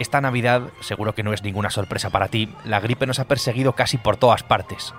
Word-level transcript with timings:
Esta 0.00 0.22
Navidad, 0.22 0.62
seguro 0.80 1.14
que 1.14 1.22
no 1.22 1.34
es 1.34 1.42
ninguna 1.42 1.68
sorpresa 1.68 2.08
para 2.08 2.28
ti, 2.28 2.48
la 2.64 2.80
gripe 2.80 3.06
nos 3.06 3.18
ha 3.18 3.28
perseguido 3.28 3.74
casi 3.74 3.98
por 3.98 4.16
todas 4.16 4.42
partes. 4.42 4.94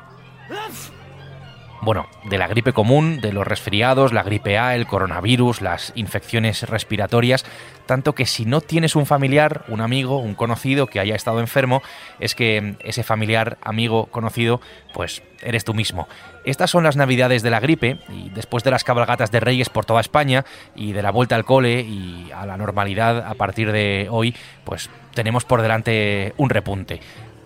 Bueno, 1.81 2.05
de 2.25 2.37
la 2.37 2.47
gripe 2.47 2.71
común, 2.71 3.19
de 3.19 3.33
los 3.33 3.47
resfriados, 3.47 4.13
la 4.13 4.21
gripe 4.21 4.59
A, 4.59 4.75
el 4.75 4.85
coronavirus, 4.85 5.61
las 5.61 5.91
infecciones 5.95 6.69
respiratorias, 6.69 7.43
tanto 7.91 8.15
que 8.15 8.25
si 8.25 8.45
no 8.45 8.61
tienes 8.61 8.95
un 8.95 9.05
familiar, 9.05 9.65
un 9.67 9.81
amigo, 9.81 10.19
un 10.19 10.33
conocido 10.33 10.87
que 10.87 11.01
haya 11.01 11.13
estado 11.13 11.41
enfermo, 11.41 11.81
es 12.21 12.35
que 12.35 12.77
ese 12.85 13.03
familiar, 13.03 13.57
amigo, 13.61 14.05
conocido, 14.05 14.61
pues 14.93 15.23
eres 15.41 15.65
tú 15.65 15.73
mismo. 15.73 16.07
Estas 16.45 16.69
son 16.69 16.85
las 16.85 16.95
navidades 16.95 17.43
de 17.43 17.49
la 17.49 17.59
gripe 17.59 17.99
y 18.07 18.29
después 18.29 18.63
de 18.63 18.71
las 18.71 18.85
cabalgatas 18.85 19.29
de 19.29 19.41
Reyes 19.41 19.67
por 19.67 19.83
toda 19.85 19.99
España 19.99 20.45
y 20.73 20.93
de 20.93 21.01
la 21.01 21.11
vuelta 21.11 21.35
al 21.35 21.43
cole 21.43 21.81
y 21.81 22.29
a 22.33 22.45
la 22.45 22.55
normalidad 22.55 23.27
a 23.27 23.33
partir 23.33 23.73
de 23.73 24.07
hoy, 24.09 24.37
pues 24.63 24.89
tenemos 25.13 25.43
por 25.43 25.61
delante 25.61 26.33
un 26.37 26.49
repunte. 26.49 27.01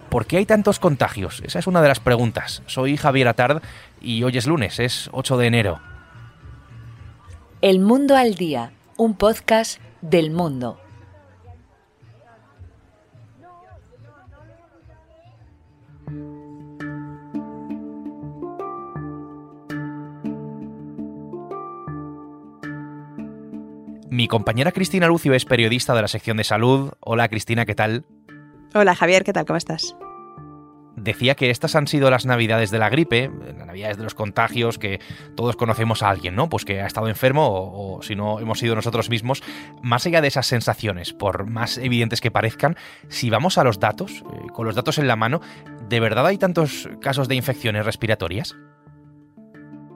¿Por 0.09 0.27
qué 0.27 0.37
hay 0.37 0.45
tantos 0.45 0.77
contagios? 0.77 1.41
Esa 1.43 1.57
es 1.57 1.65
una 1.65 1.81
de 1.81 1.87
las 1.87 1.99
preguntas. 1.99 2.61
Soy 2.67 2.97
Javier 2.97 3.29
Atard 3.29 3.63
y 3.99 4.21
hoy 4.21 4.37
es 4.37 4.45
lunes, 4.45 4.79
es 4.79 5.09
8 5.11 5.37
de 5.37 5.47
enero. 5.47 5.79
El 7.63 7.79
Mundo 7.79 8.15
al 8.15 8.35
Día, 8.35 8.73
un 8.95 9.15
podcast 9.15 9.81
del 10.09 10.31
mundo. 10.31 10.79
Mi 24.09 24.27
compañera 24.27 24.71
Cristina 24.71 25.07
Lucio 25.07 25.33
es 25.33 25.43
periodista 25.43 25.93
de 25.93 26.01
la 26.01 26.07
sección 26.07 26.37
de 26.37 26.43
salud. 26.43 26.93
Hola 27.01 27.27
Cristina, 27.27 27.65
¿qué 27.65 27.75
tal? 27.75 28.05
Hola 28.73 28.95
Javier, 28.95 29.23
¿qué 29.23 29.33
tal? 29.33 29.45
¿Cómo 29.45 29.57
estás? 29.57 29.95
Decía 31.05 31.35
que 31.35 31.49
estas 31.49 31.75
han 31.75 31.87
sido 31.87 32.09
las 32.09 32.25
navidades 32.25 32.71
de 32.71 32.79
la 32.79 32.89
gripe, 32.89 33.31
las 33.57 33.67
navidades 33.67 33.97
de 33.97 34.03
los 34.03 34.15
contagios, 34.15 34.77
que 34.77 34.99
todos 35.35 35.55
conocemos 35.55 36.03
a 36.03 36.09
alguien, 36.09 36.35
¿no? 36.35 36.49
Pues 36.49 36.65
que 36.65 36.81
ha 36.81 36.87
estado 36.87 37.07
enfermo 37.07 37.47
o, 37.47 38.01
si 38.01 38.15
no 38.15 38.39
hemos 38.39 38.59
sido 38.59 38.75
nosotros 38.75 39.09
mismos. 39.09 39.41
Más 39.81 40.05
allá 40.05 40.19
de 40.19 40.27
esas 40.27 40.47
sensaciones, 40.47 41.13
por 41.13 41.47
más 41.47 41.77
evidentes 41.77 42.19
que 42.19 42.31
parezcan, 42.31 42.75
si 43.07 43.29
vamos 43.29 43.57
a 43.57 43.63
los 43.63 43.79
datos, 43.79 44.23
eh, 44.33 44.47
con 44.51 44.65
los 44.65 44.75
datos 44.75 44.97
en 44.97 45.07
la 45.07 45.15
mano, 45.15 45.39
¿de 45.87 45.99
verdad 45.99 46.25
hay 46.25 46.37
tantos 46.37 46.89
casos 46.99 47.27
de 47.27 47.35
infecciones 47.35 47.85
respiratorias? 47.85 48.55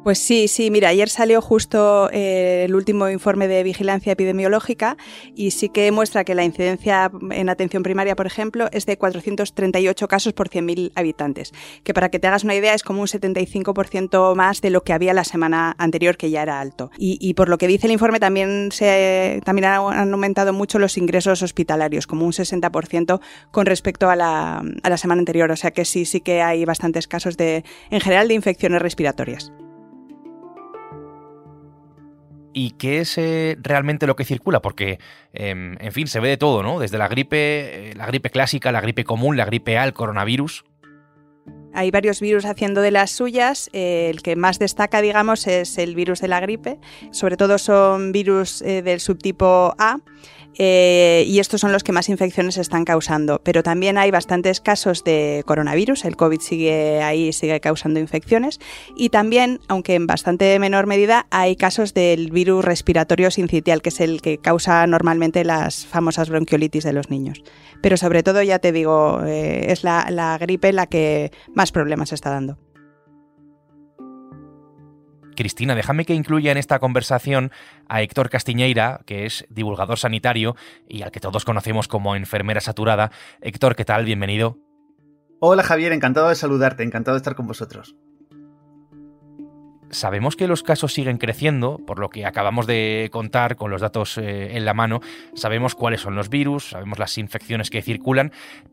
Pues 0.10 0.18
sí, 0.18 0.48
sí, 0.48 0.72
mira, 0.72 0.90
ayer 0.90 1.08
salió 1.08 1.40
justo 1.40 2.10
eh, 2.12 2.64
el 2.66 2.74
último 2.74 3.10
informe 3.10 3.48
de 3.48 3.62
vigilancia 3.62 4.12
epidemiológica 4.14 4.98
y 5.36 5.52
sí 5.52 5.70
que 5.70 5.92
muestra 5.92 6.24
que 6.24 6.34
la 6.34 6.44
incidencia 6.44 7.12
en 7.30 7.48
atención 7.48 7.84
primaria, 7.84 8.16
por 8.16 8.26
ejemplo, 8.26 8.70
es 8.72 8.88
de 8.88 8.98
438 8.98 10.08
casos 10.08 10.34
por 10.34 10.50
100.000 10.50 10.94
habitantes, 10.96 11.52
que 11.84 11.94
para 11.94 12.10
que 12.10 12.18
te 12.18 12.26
hagas 12.26 12.44
una 12.44 12.56
idea 12.56 12.74
es 12.74 12.82
como 12.82 13.02
un 13.02 13.08
75% 13.08 14.34
más 14.34 14.62
de 14.62 14.72
lo 14.72 14.84
que 14.84 14.94
había 14.94 15.14
la 15.14 15.24
semana 15.24 15.76
anterior, 15.78 16.18
que 16.18 16.32
ya 16.32 16.42
era 16.42 16.60
alto. 16.60 16.90
Y, 16.98 17.36
por 17.36 17.48
lo 17.48 17.60
que 17.60 17.68
dice 17.68 17.86
el 17.86 17.94
informe, 17.94 18.20
también, 18.20 18.72
se, 18.72 19.44
también 19.46 19.66
han 19.66 20.12
aumentado 20.12 20.54
mucho 20.54 20.80
los 20.80 20.98
ingresos 20.98 21.44
hospitalarios, 21.44 22.08
como 22.08 22.26
un 22.26 22.32
60% 22.32 23.20
con 23.52 23.68
respecto 23.68 24.10
a 24.10 24.16
la, 24.16 24.64
a 24.82 24.90
la 24.90 24.98
semana 24.98 25.20
anterior. 25.20 25.52
O 25.52 25.56
sea 25.56 25.70
que 25.70 25.86
sí, 25.86 26.06
sí 26.06 26.20
que 26.20 26.42
hay 26.42 26.66
bastantes 26.66 27.08
casos 27.08 27.38
de, 27.38 27.64
en 27.92 28.00
general, 28.00 28.28
de 28.28 28.34
infecciones 28.34 28.82
respiratorias. 28.82 29.52
¿Y 32.53 32.72
qué 32.72 33.00
es 33.00 33.17
eh, 33.17 33.58
realmente 33.61 34.08
lo 34.08 34.16
que 34.16 34.25
circula? 34.25 34.61
Porque, 34.61 35.00
em, 35.33 35.78
en 35.80 35.92
fin, 35.92 36.08
se 36.08 36.19
ve 36.19 36.30
de 36.30 36.38
todo, 36.38 36.64
¿no? 36.64 36.80
Desde 36.80 36.97
la 36.97 37.08
gripe, 37.08 37.91
eh, 37.91 37.95
la 37.95 38.06
gripe 38.08 38.29
clásica, 38.29 38.72
la 38.72 38.81
gripe 38.81 39.03
común, 39.03 39.38
la 39.38 39.46
gripe 39.46 39.78
A, 39.78 39.84
el 39.84 39.94
coronavirus. 39.94 40.66
Hay 41.79 41.91
varios 41.91 42.19
virus 42.19 42.44
haciendo 42.44 42.81
de 42.81 42.91
las 42.91 43.09
suyas. 43.09 43.69
Eh, 43.72 44.09
el 44.09 44.22
que 44.22 44.35
más 44.35 44.59
destaca, 44.59 45.01
digamos, 45.01 45.47
es 45.47 45.78
el 45.78 45.95
virus 45.95 46.19
de 46.19 46.28
la 46.28 46.41
gripe. 46.41 46.78
Sobre 47.12 47.38
todo 47.38 47.57
son 47.57 48.12
virus 48.12 48.59
del 48.59 49.00
subtipo 49.00 49.75
A 49.78 50.00
eh, 50.62 51.23
y 51.25 51.39
estos 51.39 51.62
son 51.62 51.72
los 51.72 51.84
que 51.85 51.94
más 51.94 52.09
infecciones 52.09 52.57
están 52.57 52.84
causando. 52.84 53.41
Pero 53.44 53.63
también 53.63 53.97
hay 53.97 54.12
bastantes 54.12 54.59
casos 54.59 55.06
de 55.06 55.44
coronavirus, 55.45 56.03
el 56.03 56.18
COVID 56.18 56.41
sigue 56.41 57.01
ahí, 57.01 57.31
sigue 57.31 57.59
causando 57.62 58.00
infecciones. 58.00 58.59
Y 58.95 59.09
también, 59.09 59.62
aunque 59.69 59.95
en 59.95 60.06
bastante 60.06 60.59
menor 60.59 60.85
medida, 60.85 61.28
hay 61.29 61.56
casos 61.56 61.94
del 61.94 62.31
virus 62.31 62.66
respiratorio 62.66 63.31
sincitial, 63.31 63.81
que 63.81 63.89
es 63.89 64.01
el 64.01 64.22
que 64.22 64.38
causa 64.38 64.85
normalmente 64.85 65.45
las 65.45 65.85
famosas 65.85 66.29
bronquiolitis 66.29 66.84
de 66.84 66.94
los 66.94 67.09
niños. 67.09 67.41
Pero 67.81 67.95
sobre 67.95 68.23
todo, 68.23 68.44
ya 68.44 68.59
te 68.59 68.73
digo, 68.73 69.22
eh, 69.25 69.72
es 69.72 69.85
la, 69.85 70.07
la 70.09 70.38
gripe 70.38 70.73
la 70.73 70.88
que 70.88 71.31
más 71.53 71.69
problemas 71.72 72.13
está 72.13 72.30
dando. 72.30 72.57
Cristina, 75.35 75.74
déjame 75.74 76.03
que 76.03 76.13
incluya 76.13 76.52
en 76.52 76.57
esta 76.57 76.80
conversación 76.80 77.52
a 77.88 78.02
Héctor 78.02 78.30
Castiñeira, 78.30 79.00
que 79.06 79.25
es 79.25 79.46
divulgador 79.50 79.97
sanitario 79.97 80.57
y 80.85 81.02
al 81.02 81.12
que 81.12 81.22
todos 81.22 81.46
conocemos 81.46 81.88
como 81.88 82.18
enfermera 82.18 82.59
saturada. 82.59 83.12
Héctor, 83.40 83.78
¿qué 83.78 83.85
tal? 83.85 84.03
Bienvenido. 84.03 84.57
Hola 85.40 85.63
Javier, 85.63 85.94
encantado 85.94 86.28
de 86.28 86.35
saludarte, 86.35 86.84
encantado 86.84 87.16
de 87.16 87.19
estar 87.19 87.35
con 87.35 87.47
vosotros. 87.47 87.96
Sabemos 89.91 90.35
que 90.35 90.47
los 90.47 90.63
casos 90.63 90.94
siguen 90.94 91.17
creciendo, 91.17 91.79
por 91.85 92.00
lo 92.00 92.09
que 92.09 92.25
acabamos 92.25 92.67
de 92.67 93.09
contar 93.11 93.55
con 93.55 93.72
los 93.72 93.81
datos 93.81 94.17
eh, 94.17 94.55
en 94.55 94.66
la 94.66 94.73
mano. 94.73 95.00
Sabemos 95.33 95.75
cuáles 95.75 96.01
son 96.01 96.16
los 96.16 96.29
virus, 96.29 96.69
sabemos 96.69 97.00
las 97.00 97.17
infecciones 97.17 97.69
que 97.69 97.81
circulan, 97.81 98.31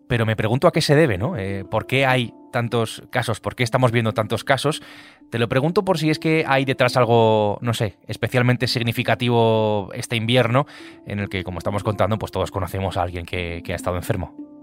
pero 0.08 0.26
me 0.26 0.36
pregunto 0.36 0.68
a 0.68 0.72
qué 0.72 0.82
se 0.82 0.94
debe, 0.94 1.16
¿no? 1.16 1.36
Eh, 1.36 1.64
¿Por 1.64 1.86
qué 1.86 2.04
hay 2.06 2.34
tantos 2.52 3.02
casos? 3.10 3.40
¿Por 3.40 3.54
qué 3.54 3.64
estamos 3.64 3.92
viendo 3.92 4.12
tantos 4.12 4.44
casos? 4.44 4.82
Te 5.30 5.38
lo 5.38 5.48
pregunto 5.48 5.84
por 5.84 5.98
si 5.98 6.10
es 6.10 6.18
que 6.18 6.44
hay 6.46 6.64
detrás 6.64 6.96
algo, 6.96 7.58
no 7.62 7.74
sé, 7.74 7.96
especialmente 8.06 8.66
significativo 8.66 9.90
este 9.94 10.16
invierno, 10.16 10.66
en 11.06 11.20
el 11.20 11.28
que, 11.28 11.44
como 11.44 11.58
estamos 11.58 11.82
contando, 11.82 12.18
pues 12.18 12.32
todos 12.32 12.50
conocemos 12.50 12.96
a 12.96 13.02
alguien 13.02 13.24
que 13.24 13.62
ha 13.68 13.74
estado 13.74 13.96
enfermo. 13.96 14.55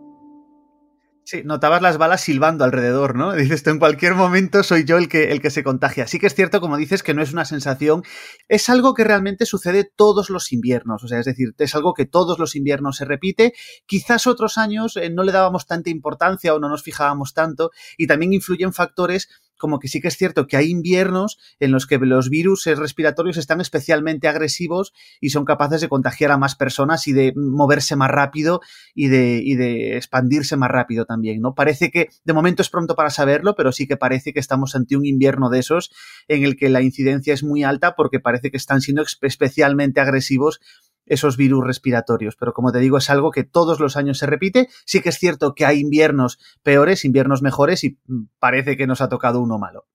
Sí, 1.25 1.41
notabas 1.45 1.81
las 1.81 1.97
balas 1.97 2.19
silbando 2.21 2.65
alrededor, 2.65 3.15
¿no? 3.15 3.31
Dices, 3.33 3.51
esto 3.51 3.69
en 3.69 3.79
cualquier 3.79 4.13
momento 4.13 4.61
soy 4.61 4.83
yo 4.83 4.97
el 4.97 5.07
que, 5.07 5.31
el 5.31 5.41
que 5.41 5.51
se 5.51 5.63
contagia. 5.63 6.05
Sí 6.05 6.19
que 6.19 6.27
es 6.27 6.35
cierto, 6.35 6.59
como 6.59 6.75
dices, 6.75 7.01
que 7.01 7.13
no 7.13 7.21
es 7.21 7.31
una 7.31 7.45
sensación, 7.45 8.03
es 8.49 8.69
algo 8.69 8.93
que 8.93 9.05
realmente 9.05 9.45
sucede 9.45 9.89
todos 9.95 10.29
los 10.29 10.51
inviernos, 10.51 11.03
o 11.03 11.07
sea, 11.07 11.19
es 11.19 11.25
decir, 11.25 11.53
es 11.57 11.75
algo 11.75 11.93
que 11.93 12.05
todos 12.05 12.39
los 12.39 12.55
inviernos 12.55 12.97
se 12.97 13.05
repite. 13.05 13.53
Quizás 13.85 14.27
otros 14.27 14.57
años 14.57 14.97
eh, 14.97 15.09
no 15.09 15.23
le 15.23 15.31
dábamos 15.31 15.65
tanta 15.65 15.89
importancia 15.89 16.53
o 16.53 16.59
no 16.59 16.67
nos 16.67 16.83
fijábamos 16.83 17.33
tanto 17.33 17.71
y 17.97 18.07
también 18.07 18.33
influyen 18.33 18.73
factores 18.73 19.29
como 19.63 19.79
que 19.79 19.87
sí 19.87 20.01
que 20.01 20.09
es 20.09 20.17
cierto 20.17 20.45
que 20.45 20.57
hay 20.57 20.69
inviernos 20.69 21.37
en 21.61 21.71
los 21.71 21.87
que 21.87 21.97
los 21.97 22.29
virus 22.29 22.65
respiratorios 22.65 23.37
están 23.37 23.61
especialmente 23.61 24.27
agresivos 24.27 24.91
y 25.21 25.29
son 25.29 25.45
capaces 25.45 25.79
de 25.79 25.87
contagiar 25.87 26.31
a 26.31 26.37
más 26.37 26.55
personas 26.55 27.07
y 27.07 27.13
de 27.13 27.31
moverse 27.33 27.95
más 27.95 28.11
rápido 28.11 28.59
y 28.93 29.07
de, 29.07 29.39
y 29.41 29.55
de 29.55 29.95
expandirse 29.95 30.57
más 30.57 30.69
rápido 30.69 31.05
también, 31.05 31.39
¿no? 31.39 31.55
Parece 31.55 31.91
que 31.91 32.09
de 32.25 32.33
momento 32.33 32.61
es 32.61 32.69
pronto 32.69 32.93
para 32.93 33.09
saberlo, 33.09 33.55
pero 33.55 33.71
sí 33.71 33.87
que 33.87 33.95
parece 33.95 34.33
que 34.33 34.41
estamos 34.41 34.75
ante 34.75 34.97
un 34.97 35.05
invierno 35.05 35.49
de 35.49 35.59
esos 35.59 35.93
en 36.27 36.43
el 36.43 36.57
que 36.57 36.67
la 36.67 36.81
incidencia 36.81 37.33
es 37.33 37.41
muy 37.41 37.63
alta 37.63 37.95
porque 37.95 38.19
parece 38.19 38.51
que 38.51 38.57
están 38.57 38.81
siendo 38.81 39.05
especialmente 39.21 40.01
agresivos 40.01 40.59
esos 41.05 41.37
virus 41.37 41.65
respiratorios. 41.65 42.35
Pero 42.35 42.53
como 42.53 42.71
te 42.71 42.79
digo, 42.79 42.97
es 42.97 43.09
algo 43.09 43.31
que 43.31 43.43
todos 43.43 43.79
los 43.79 43.97
años 43.97 44.17
se 44.17 44.25
repite. 44.25 44.69
Sí 44.85 45.01
que 45.01 45.09
es 45.09 45.17
cierto 45.17 45.53
que 45.55 45.65
hay 45.65 45.79
inviernos 45.79 46.39
peores, 46.63 47.05
inviernos 47.05 47.41
mejores 47.41 47.83
y 47.83 47.99
mm, 48.07 48.25
parece 48.39 48.77
que 48.77 48.87
nos 48.87 49.01
ha 49.01 49.09
tocado 49.09 49.41
uno 49.41 49.57
malo. 49.57 49.85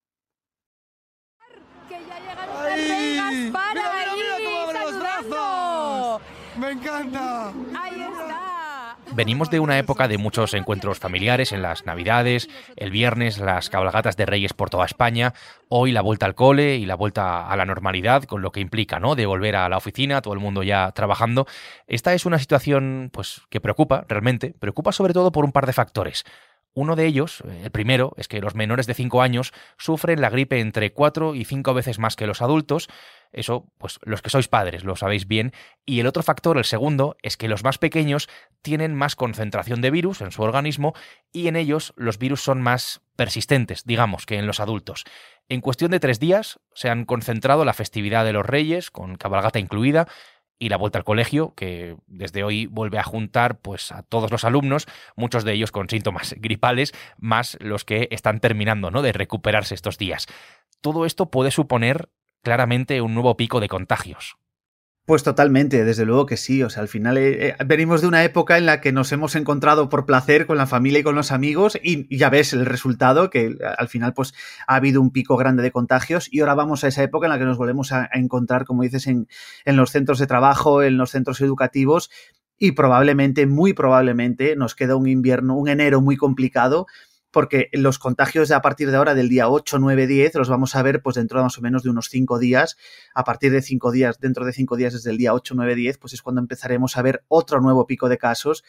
¡Me 6.59 6.71
encanta! 6.71 7.53
Venimos 9.19 9.49
de 9.49 9.59
una 9.59 9.77
época 9.77 10.07
de 10.07 10.17
muchos 10.17 10.53
encuentros 10.53 10.97
familiares 10.97 11.51
en 11.51 11.61
las 11.61 11.85
Navidades, 11.85 12.47
el 12.77 12.89
viernes 12.89 13.37
las 13.37 13.69
cabalgatas 13.69 14.15
de 14.15 14.25
Reyes 14.25 14.53
por 14.53 14.69
toda 14.69 14.85
España, 14.85 15.33
hoy 15.67 15.91
la 15.91 15.99
vuelta 15.99 16.25
al 16.25 16.35
cole 16.35 16.77
y 16.77 16.85
la 16.85 16.95
vuelta 16.95 17.45
a 17.45 17.57
la 17.57 17.65
normalidad, 17.65 18.23
con 18.23 18.41
lo 18.41 18.53
que 18.53 18.61
implica, 18.61 18.97
¿no? 19.01 19.17
Volver 19.17 19.57
a 19.57 19.67
la 19.67 19.75
oficina, 19.75 20.21
todo 20.21 20.33
el 20.33 20.39
mundo 20.39 20.63
ya 20.63 20.93
trabajando. 20.93 21.47
Esta 21.85 22.13
es 22.13 22.25
una 22.25 22.39
situación, 22.39 23.09
pues, 23.11 23.41
que 23.49 23.59
preocupa 23.59 24.05
realmente, 24.07 24.55
preocupa 24.57 24.93
sobre 24.93 25.11
todo 25.11 25.33
por 25.33 25.43
un 25.43 25.51
par 25.51 25.65
de 25.65 25.73
factores. 25.73 26.23
Uno 26.73 26.95
de 26.95 27.05
ellos, 27.05 27.41
eh, 27.41 27.61
el 27.63 27.71
primero, 27.71 28.13
es 28.17 28.27
que 28.27 28.41
los 28.41 28.55
menores 28.55 28.87
de 28.87 28.93
5 28.93 29.21
años 29.21 29.53
sufren 29.77 30.21
la 30.21 30.29
gripe 30.29 30.59
entre 30.59 30.93
4 30.93 31.35
y 31.35 31.45
5 31.45 31.73
veces 31.73 31.99
más 31.99 32.15
que 32.15 32.27
los 32.27 32.41
adultos. 32.41 32.89
Eso, 33.31 33.71
pues 33.77 33.99
los 34.03 34.21
que 34.21 34.29
sois 34.29 34.47
padres 34.47 34.83
lo 34.83 34.95
sabéis 34.95 35.27
bien. 35.27 35.53
Y 35.85 35.99
el 35.99 36.07
otro 36.07 36.23
factor, 36.23 36.57
el 36.57 36.65
segundo, 36.65 37.17
es 37.21 37.37
que 37.37 37.47
los 37.47 37.63
más 37.63 37.77
pequeños 37.77 38.29
tienen 38.61 38.95
más 38.95 39.15
concentración 39.15 39.81
de 39.81 39.91
virus 39.91 40.21
en 40.21 40.31
su 40.31 40.41
organismo 40.41 40.93
y 41.31 41.47
en 41.47 41.55
ellos 41.55 41.93
los 41.95 42.17
virus 42.17 42.41
son 42.41 42.61
más 42.61 43.01
persistentes, 43.15 43.83
digamos, 43.85 44.25
que 44.25 44.37
en 44.37 44.47
los 44.47 44.59
adultos. 44.59 45.03
En 45.47 45.61
cuestión 45.61 45.91
de 45.91 45.99
tres 45.99 46.19
días 46.19 46.59
se 46.73 46.89
han 46.89 47.05
concentrado 47.05 47.65
la 47.65 47.73
festividad 47.73 48.23
de 48.23 48.33
los 48.33 48.45
reyes, 48.45 48.91
con 48.91 49.15
cabalgata 49.15 49.59
incluida, 49.59 50.07
y 50.59 50.69
la 50.69 50.77
vuelta 50.77 50.99
al 50.99 51.05
colegio, 51.05 51.53
que 51.55 51.95
desde 52.07 52.43
hoy 52.43 52.65
vuelve 52.67 52.99
a 52.99 53.03
juntar 53.03 53.59
pues 53.59 53.91
a 53.91 54.03
todos 54.03 54.29
los 54.29 54.43
alumnos, 54.43 54.85
muchos 55.15 55.45
de 55.45 55.53
ellos 55.53 55.71
con 55.71 55.89
síntomas 55.89 56.35
gripales, 56.37 56.93
más 57.17 57.57
los 57.61 57.85
que 57.85 58.09
están 58.11 58.39
terminando 58.39 58.91
¿no? 58.91 59.01
de 59.01 59.13
recuperarse 59.13 59.73
estos 59.73 59.97
días. 59.97 60.27
Todo 60.81 61.05
esto 61.05 61.31
puede 61.31 61.51
suponer 61.51 62.09
claramente 62.43 63.01
un 63.01 63.13
nuevo 63.13 63.35
pico 63.37 63.59
de 63.59 63.69
contagios. 63.69 64.37
Pues 65.09 65.23
totalmente, 65.23 65.83
desde 65.85 66.05
luego 66.05 66.27
que 66.27 66.37
sí. 66.37 66.61
O 66.61 66.69
sea, 66.69 66.83
al 66.83 66.87
final 66.87 67.17
eh, 67.17 67.47
eh, 67.47 67.55
venimos 67.65 68.01
de 68.01 68.07
una 68.07 68.23
época 68.23 68.59
en 68.59 68.67
la 68.67 68.79
que 68.79 68.91
nos 68.91 69.11
hemos 69.11 69.35
encontrado 69.35 69.89
por 69.89 70.05
placer 70.05 70.45
con 70.45 70.55
la 70.55 70.67
familia 70.67 70.99
y 70.99 71.03
con 71.03 71.15
los 71.15 71.31
amigos 71.31 71.79
y, 71.81 72.15
ya 72.15 72.29
ves 72.29 72.53
el 72.53 72.63
resultado, 72.63 73.31
que 73.31 73.57
al 73.75 73.87
final 73.87 74.13
pues 74.13 74.35
ha 74.67 74.75
habido 74.75 75.01
un 75.01 75.09
pico 75.09 75.35
grande 75.35 75.63
de 75.63 75.71
contagios 75.71 76.31
y 76.31 76.41
ahora 76.41 76.53
vamos 76.53 76.83
a 76.83 76.89
esa 76.89 77.01
época 77.01 77.25
en 77.25 77.31
la 77.31 77.39
que 77.39 77.45
nos 77.45 77.57
volvemos 77.57 77.91
a, 77.91 78.07
encontrar, 78.13 78.65
como 78.65 78.83
dices, 78.83 79.07
en, 79.07 79.27
en 79.65 79.77
los 79.77 79.89
centros 79.89 80.19
de 80.19 80.27
trabajo, 80.27 80.83
en 80.83 80.97
los 80.97 81.09
centros 81.09 81.41
educativos 81.41 82.11
y 82.59 82.73
probablemente, 82.73 83.47
muy 83.47 83.73
probablemente, 83.73 84.55
nos 84.55 84.75
queda 84.75 84.95
un 84.95 85.07
invierno, 85.07 85.55
un 85.57 85.69
enero 85.69 86.01
muy 86.01 86.17
complicado 86.17 86.85
porque 87.31 87.69
los 87.73 87.99
contagios 87.99 88.51
a 88.51 88.61
partir 88.61 88.91
de 88.91 88.97
ahora, 88.97 89.13
del 89.13 89.29
día 89.29 89.49
8, 89.49 89.79
9, 89.79 90.07
10, 90.07 90.35
los 90.35 90.49
vamos 90.49 90.75
a 90.75 90.81
ver 90.81 91.01
pues 91.01 91.15
dentro 91.15 91.39
de 91.39 91.43
más 91.43 91.57
o 91.57 91.61
menos 91.61 91.83
de 91.83 91.89
unos 91.89 92.07
5 92.09 92.39
días. 92.39 92.77
A 93.13 93.23
partir 93.23 93.51
de 93.51 93.61
5 93.61 93.91
días, 93.91 94.19
dentro 94.19 94.45
de 94.45 94.53
5 94.53 94.75
días, 94.75 94.93
desde 94.93 95.11
el 95.11 95.17
día 95.17 95.33
8, 95.33 95.53
9, 95.55 95.75
10, 95.75 95.97
pues 95.97 96.13
es 96.13 96.21
cuando 96.21 96.41
empezaremos 96.41 96.97
a 96.97 97.01
ver 97.01 97.23
otro 97.27 97.61
nuevo 97.61 97.85
pico 97.85 98.09
de 98.09 98.17
casos 98.17 98.63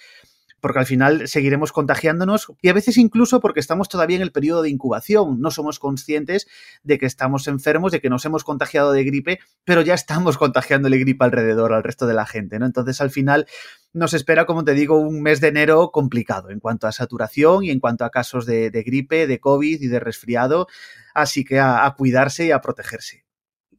porque 0.60 0.78
al 0.78 0.86
final 0.86 1.28
seguiremos 1.28 1.72
contagiándonos 1.72 2.52
y 2.60 2.68
a 2.68 2.72
veces 2.72 2.96
incluso 2.96 3.40
porque 3.40 3.60
estamos 3.60 3.88
todavía 3.88 4.16
en 4.16 4.22
el 4.22 4.32
periodo 4.32 4.62
de 4.62 4.70
incubación, 4.70 5.40
no 5.40 5.50
somos 5.50 5.78
conscientes 5.78 6.46
de 6.82 6.98
que 6.98 7.06
estamos 7.06 7.48
enfermos, 7.48 7.92
de 7.92 8.00
que 8.00 8.10
nos 8.10 8.24
hemos 8.24 8.44
contagiado 8.44 8.92
de 8.92 9.04
gripe, 9.04 9.40
pero 9.64 9.82
ya 9.82 9.94
estamos 9.94 10.38
contagiándole 10.38 10.98
gripe 10.98 11.24
alrededor 11.24 11.72
al 11.72 11.82
resto 11.82 12.06
de 12.06 12.14
la 12.14 12.26
gente, 12.26 12.58
¿no? 12.58 12.66
Entonces 12.66 13.00
al 13.00 13.10
final 13.10 13.46
nos 13.92 14.14
espera, 14.14 14.46
como 14.46 14.64
te 14.64 14.74
digo, 14.74 14.98
un 14.98 15.22
mes 15.22 15.40
de 15.40 15.48
enero 15.48 15.90
complicado 15.90 16.50
en 16.50 16.60
cuanto 16.60 16.86
a 16.86 16.92
saturación 16.92 17.64
y 17.64 17.70
en 17.70 17.80
cuanto 17.80 18.04
a 18.04 18.10
casos 18.10 18.46
de, 18.46 18.70
gripe, 18.70 19.26
de 19.26 19.40
COVID 19.40 19.80
y 19.80 19.88
de 19.88 20.00
resfriado, 20.00 20.68
así 21.14 21.44
que 21.44 21.58
a 21.58 21.92
cuidarse 21.96 22.46
y 22.46 22.50
a 22.52 22.60
protegerse 22.60 23.24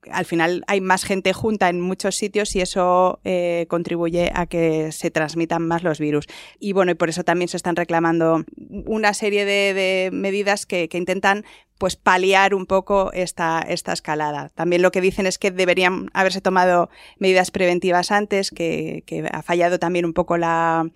al 0.10 0.26
final 0.26 0.64
hay 0.68 0.82
más 0.82 1.04
gente 1.04 1.34
junta 1.34 1.70
en 1.70 1.80
muchos 1.80 2.16
sitios 2.16 2.56
y 2.56 2.62
eso 2.62 3.20
eh, 3.24 3.66
contribuye 3.70 4.32
a 4.34 4.46
que 4.48 4.92
se 4.92 5.12
transmitan 5.12 5.68
más 5.68 5.84
los 5.84 6.00
virus. 6.00 6.26
Y 6.60 6.74
bueno, 6.74 6.92
y 6.92 6.96
por 6.96 7.10
eso 7.10 7.24
también 7.24 7.48
se 7.50 7.58
están 7.58 7.76
reclamando 7.76 8.44
una 8.86 9.14
serie 9.14 9.46
de, 9.46 10.10
medidas 10.12 10.66
que, 10.66 10.90
intentan 10.94 11.46
pues 11.78 11.96
paliar 11.96 12.54
un 12.54 12.68
poco 12.68 13.12
esta, 13.14 13.60
esta 13.68 13.94
escalada. 13.94 14.50
También 14.50 14.82
lo 14.82 14.92
que 14.92 15.02
dicen 15.02 15.26
es 15.26 15.40
que 15.40 15.52
deberían 15.52 16.10
haberse 16.14 16.42
tomado 16.42 16.90
medidas 17.18 17.50
preventivas 17.50 18.12
antes, 18.12 18.52
que, 18.52 19.04
ha 19.32 19.42
fallado 19.42 19.80
también 19.80 20.06
un 20.06 20.14
poco 20.14 20.38
la, 20.38 20.90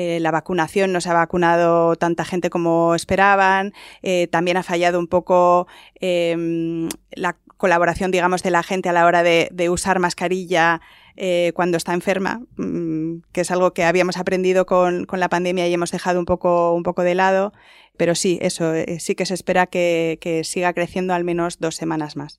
eh, 0.00 0.20
la 0.20 0.30
vacunación, 0.30 0.92
no 0.92 1.00
se 1.00 1.10
ha 1.10 1.12
vacunado 1.12 1.96
tanta 1.96 2.24
gente 2.24 2.50
como 2.50 2.94
esperaban, 2.94 3.72
eh, 4.00 4.28
también 4.28 4.56
ha 4.56 4.62
fallado 4.62 5.00
un 5.00 5.08
poco 5.08 5.66
em, 5.96 6.88
la 7.10 7.36
colaboración, 7.56 8.12
digamos, 8.12 8.44
de 8.44 8.52
la 8.52 8.62
gente 8.62 8.88
a 8.88 8.92
la 8.92 9.06
hora 9.06 9.24
de, 9.24 9.68
usar 9.68 9.98
mascarilla 9.98 10.80
eh, 11.16 11.50
cuando 11.56 11.76
está 11.76 11.94
enferma, 11.94 12.42
mm, 12.56 13.22
que 13.32 13.40
es 13.40 13.50
algo 13.50 13.72
que 13.72 13.82
habíamos 13.82 14.18
aprendido 14.18 14.66
con, 14.66 15.04
la 15.10 15.28
pandemia 15.28 15.66
y 15.66 15.74
hemos 15.74 15.90
dejado 15.90 16.20
un 16.20 16.26
poco, 16.26 16.74
un 16.74 16.84
poco 16.84 17.02
de 17.02 17.16
lado. 17.16 17.52
Pero 17.96 18.14
sí, 18.14 18.38
eso, 18.40 18.74
sí 19.00 19.16
que 19.16 19.26
se 19.26 19.34
espera 19.34 19.66
que, 19.66 20.18
que 20.20 20.44
siga 20.44 20.72
creciendo 20.74 21.12
al 21.12 21.24
menos 21.24 21.58
dos 21.58 21.74
semanas 21.74 22.14
más. 22.14 22.38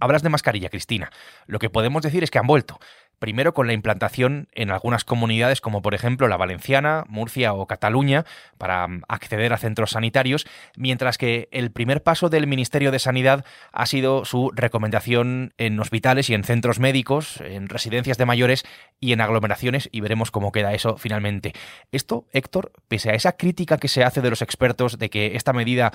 Hablas 0.00 0.22
de 0.22 0.28
mascarilla, 0.28 0.68
Cristina. 0.68 1.10
Lo 1.46 1.58
que 1.58 1.70
podemos 1.70 2.02
decir 2.02 2.22
es 2.22 2.30
que 2.30 2.38
han 2.38 2.46
vuelto. 2.46 2.78
Primero 3.20 3.52
con 3.52 3.66
la 3.66 3.74
implantación 3.74 4.48
en 4.52 4.70
algunas 4.70 5.04
comunidades 5.04 5.60
como 5.60 5.82
por 5.82 5.94
ejemplo 5.94 6.26
la 6.26 6.38
Valenciana, 6.38 7.04
Murcia 7.06 7.52
o 7.52 7.66
Cataluña 7.66 8.24
para 8.56 8.88
mm, 8.88 9.02
acceder 9.08 9.52
a 9.52 9.58
centros 9.58 9.90
sanitarios, 9.90 10.46
mientras 10.74 11.18
que 11.18 11.48
el 11.52 11.70
primer 11.70 12.02
paso 12.02 12.30
del 12.30 12.46
Ministerio 12.46 12.90
de 12.90 12.98
Sanidad 12.98 13.44
ha 13.72 13.84
sido 13.84 14.24
su 14.24 14.50
recomendación 14.54 15.52
en 15.58 15.78
hospitales 15.78 16.30
y 16.30 16.34
en 16.34 16.44
centros 16.44 16.80
médicos, 16.80 17.42
en 17.42 17.68
residencias 17.68 18.16
de 18.16 18.24
mayores 18.24 18.64
y 19.00 19.12
en 19.12 19.20
aglomeraciones 19.20 19.90
y 19.92 20.00
veremos 20.00 20.30
cómo 20.30 20.50
queda 20.50 20.72
eso 20.72 20.96
finalmente. 20.96 21.52
Esto, 21.92 22.26
Héctor, 22.32 22.72
pese 22.88 23.10
a 23.10 23.14
esa 23.14 23.36
crítica 23.36 23.76
que 23.76 23.88
se 23.88 24.02
hace 24.02 24.22
de 24.22 24.30
los 24.30 24.40
expertos 24.40 24.98
de 24.98 25.10
que 25.10 25.36
esta 25.36 25.52
medida 25.52 25.92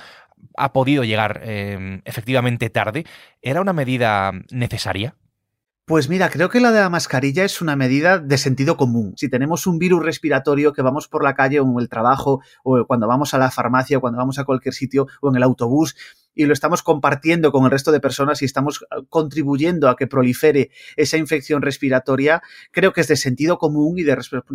ha 0.56 0.72
podido 0.72 1.02
llegar 1.02 1.40
em, 1.44 2.02
efectivamente 2.04 2.70
tarde, 2.70 3.04
¿era 3.42 3.60
una 3.60 3.72
medida 3.72 4.30
necesaria? 4.50 5.16
Pues 5.88 6.08
mira, 6.08 6.30
creo 6.30 6.48
que 6.48 6.58
la 6.58 6.72
de 6.72 6.80
la 6.80 6.90
mascarilla 6.90 7.44
es 7.44 7.62
una 7.62 7.76
medida 7.76 8.18
de 8.18 8.38
sentido 8.38 8.76
común. 8.76 9.12
Si 9.16 9.28
tenemos 9.28 9.68
un 9.68 9.78
virus 9.78 10.04
respiratorio 10.04 10.72
que 10.72 10.82
vamos 10.82 11.06
por 11.06 11.22
la 11.22 11.34
calle 11.34 11.60
o 11.60 11.64
en 11.64 11.78
el 11.78 11.88
trabajo 11.88 12.40
o 12.64 12.84
cuando 12.88 13.06
vamos 13.06 13.34
a 13.34 13.38
la 13.38 13.52
farmacia 13.52 13.98
o 13.98 14.00
cuando 14.00 14.18
vamos 14.18 14.40
a 14.40 14.44
cualquier 14.44 14.74
sitio 14.74 15.06
o 15.20 15.28
en 15.30 15.36
el 15.36 15.44
autobús 15.44 15.94
y 16.36 16.44
lo 16.44 16.52
estamos 16.52 16.82
compartiendo 16.82 17.50
con 17.50 17.64
el 17.64 17.70
resto 17.70 17.90
de 17.90 17.98
personas 17.98 18.42
y 18.42 18.44
estamos 18.44 18.82
eh, 18.82 19.02
contribuyendo 19.08 19.88
a 19.88 19.96
que 19.96 20.06
prolifere 20.06 20.70
esa 20.94 21.16
infección 21.16 21.62
respiratoria, 21.62 22.42
creo 22.70 22.92
que 22.92 23.00
es 23.00 23.08
de 23.08 23.16
sentido 23.16 23.58
común 23.58 23.98
y 23.98 24.04
de, 24.04 24.14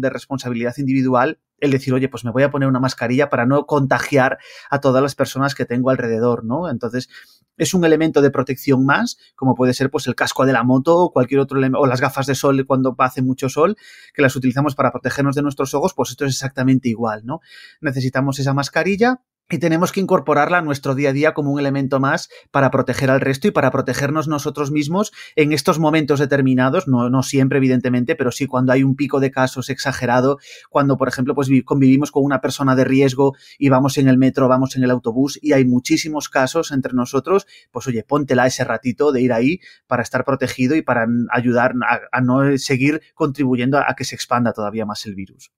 responsabilidad 0.09 0.75
individual 0.77 1.39
el 1.59 1.71
decir, 1.71 1.93
oye, 1.93 2.07
pues 2.07 2.23
me 2.23 2.31
voy 2.31 2.43
a 2.43 2.51
poner 2.51 2.69
una 2.69 2.79
mascarilla 2.79 3.29
para 3.29 3.45
no 3.45 3.65
contagiar 3.65 4.37
a 4.69 4.79
todas 4.79 5.01
las 5.01 5.15
personas 5.15 5.53
que 5.53 5.65
tengo 5.65 5.89
alrededor, 5.89 6.43
¿no? 6.43 6.69
Entonces, 6.69 7.09
es 7.57 7.73
un 7.73 7.83
elemento 7.85 8.21
de 8.21 8.31
protección 8.31 8.85
más, 8.85 9.17
como 9.35 9.53
puede 9.53 9.73
ser 9.73 9.91
pues 9.91 10.07
el 10.07 10.15
casco 10.15 10.45
de 10.45 10.53
la 10.53 10.63
moto 10.63 10.97
o 10.97 11.11
cualquier 11.11 11.39
otro 11.39 11.57
elemento, 11.57 11.79
o 11.79 11.85
las 11.85 12.01
gafas 12.01 12.25
de 12.25 12.33
sol 12.33 12.65
cuando 12.65 12.95
hace 12.97 13.21
mucho 13.21 13.49
sol, 13.49 13.75
que 14.13 14.21
las 14.21 14.35
utilizamos 14.35 14.73
para 14.73 14.91
protegernos 14.91 15.35
de 15.35 15.43
nuestros 15.43 15.73
ojos, 15.75 15.93
pues 15.93 16.11
esto 16.11 16.25
es 16.25 16.33
exactamente 16.33 16.89
igual, 16.89 17.21
¿no? 17.25 17.41
Necesitamos 17.79 18.39
esa 18.39 18.53
mascarilla 18.53 19.21
y 19.51 19.59
tenemos 19.59 19.92
que 19.92 20.00
incorporarla 20.00 20.59
a 20.59 20.62
nuestro 20.62 20.95
día 20.95 21.09
a 21.09 21.13
día 21.13 21.33
como 21.33 21.51
un 21.51 21.59
elemento 21.59 22.00
más 22.00 22.30
para 22.51 22.71
proteger 22.71 23.12
al 23.12 23.21
resto 23.21 23.48
y 23.48 23.51
para 23.51 23.69
protegernos 23.69 24.27
nosotros 24.27 24.71
mismos 24.71 25.12
en 25.36 25.51
estos 25.51 25.77
momentos 25.77 26.19
determinados, 26.19 26.88
no, 26.88 27.09
no 27.09 27.21
siempre 27.21 27.57
evidentemente, 27.57 28.15
pero 28.15 28.31
sí 28.31 28.48
cuando 28.48 28.71
hay 28.71 28.83
un 28.83 28.95
pico 28.95 29.19
de 29.19 29.31
casos 29.31 29.69
exagerado, 29.69 30.39
cuando 30.69 30.98
por 30.98 31.07
ejemplo 31.07 31.36
pues 31.36 31.50
convivimos 31.65 32.12
con 32.12 32.24
una 32.24 32.42
persona 32.42 32.75
de 32.75 32.86
riesgo 32.86 33.36
y 33.59 33.69
vamos 33.69 33.98
en 33.98 34.07
el 34.07 34.18
metro, 34.18 34.48
vamos 34.48 34.75
en 34.75 34.83
el 34.83 34.92
autobús 34.92 35.38
y 35.42 35.53
hay 35.53 35.65
muchísimos 35.65 36.30
casos 36.30 36.71
entre 36.71 36.94
nosotros, 36.94 37.45
pues 37.71 37.88
oye, 37.88 38.03
póntela 38.03 38.48
ese 38.48 38.63
ratito 38.63 39.12
de 39.12 39.21
ir 39.21 39.33
ahí 39.33 39.59
para 39.88 40.03
estar 40.03 40.24
protegido 40.24 40.75
y 40.75 40.81
para 40.81 41.06
ayudar 41.31 41.74
a, 42.12 42.22
no 42.22 42.58
seguir 42.58 43.01
contribuyendo 43.15 43.77
a 43.77 43.93
que 43.96 44.05
se 44.05 44.15
expanda 44.15 44.53
todavía 44.53 44.86
más 44.86 45.05
el 45.05 45.15
virus. 45.15 45.51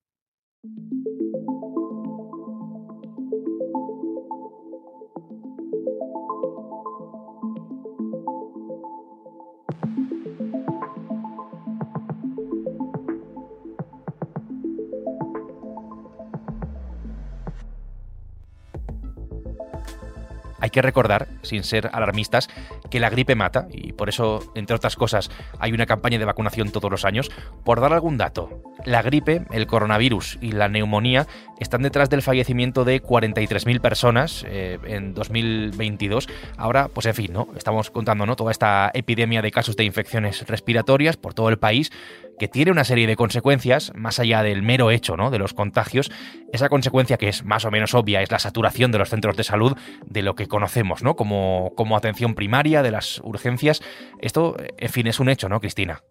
Hay 20.64 20.70
que 20.70 20.82
recordar, 20.82 21.28
sin 21.42 21.66
ser 21.66 21.90
alarmistas, 21.92 22.48
que 22.90 23.02
la 23.02 23.10
gripe 23.10 23.36
mata 23.36 23.68
y 23.70 23.92
por 23.92 24.08
eso, 24.08 24.40
entre 24.56 24.78
otras 24.78 24.96
cosas, 24.96 25.30
hay 25.60 25.74
una 25.74 25.86
campaña 25.86 26.18
de 26.18 26.24
vacunación 26.24 26.72
todos 26.72 26.90
los 26.90 27.04
años. 27.04 27.30
Por 27.66 27.82
dar 27.82 27.92
algún 27.92 28.18
dato, 28.18 28.62
la 28.86 29.02
gripe, 29.02 29.42
el 29.52 29.68
coronavirus 29.68 30.38
y 30.40 30.54
la 30.54 30.70
neumonía 30.70 31.28
están 31.60 31.82
detrás 31.82 32.10
del 32.10 32.22
fallecimiento 32.22 32.86
de 32.86 33.04
43.000 33.04 33.82
personas 33.82 34.46
eh, 34.48 34.80
en 34.86 35.14
2022. 35.14 36.30
Ahora, 36.56 36.88
pues 36.88 37.08
en 37.08 37.14
fin, 37.14 37.34
¿no? 37.34 37.50
Estamos 37.58 37.92
contando 37.92 38.26
¿no? 38.26 38.38
toda 38.38 38.52
esta 38.52 38.90
epidemia 38.94 39.42
de 39.42 39.52
casos 39.52 39.76
de 39.76 39.84
infecciones 39.84 40.48
respiratorias 40.48 41.18
por 41.18 41.34
todo 41.34 41.50
el 41.50 41.60
país 41.60 41.92
que 42.40 42.48
tiene 42.48 42.72
una 42.72 42.84
serie 42.84 43.08
de 43.08 43.16
consecuencias, 43.16 43.92
más 43.96 44.20
allá 44.20 44.44
del 44.44 44.64
mero 44.64 44.92
hecho 44.92 45.16
¿no? 45.16 45.32
de 45.32 45.40
los 45.40 45.54
contagios. 45.54 46.12
Esa 46.52 46.70
consecuencia 46.70 47.18
que 47.18 47.30
es 47.30 47.44
más 47.44 47.66
o 47.66 47.72
menos 47.72 47.94
obvia 47.94 48.22
es 48.22 48.32
la 48.32 48.40
saturación 48.40 48.92
de 48.92 49.00
los 49.00 49.10
centros 49.10 49.38
de 49.38 49.44
salud, 49.44 49.78
de 50.06 50.22
lo 50.22 50.36
que 50.36 50.48
conocemos 50.48 51.04
¿no? 51.04 51.16
como, 51.16 51.74
como 51.76 51.98
atención 51.98 52.36
primaria, 52.36 52.84
de 52.84 52.92
las 52.92 53.20
urgencias. 53.24 53.82
Esto, 54.20 54.56
en 54.78 54.90
fin, 54.90 55.08
es 55.08 55.20
un 55.20 55.30
hecho, 55.30 55.50
¿no, 55.50 55.60
Cristina? 55.60 56.04